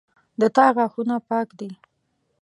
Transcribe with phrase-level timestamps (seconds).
[0.39, 1.69] د تا غاښونه پاک دي